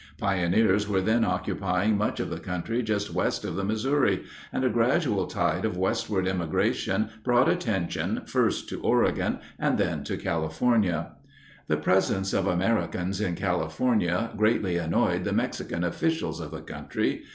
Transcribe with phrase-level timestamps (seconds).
[0.17, 4.69] Pioneers were then occupying much of the country just west of the Missouri, and a
[4.71, 11.11] gradual tide of westward emigration brought attention first to Oregon and then to California.
[11.67, 17.21] The presence of Americans in California greatly annoyed the Mexican officials of the country.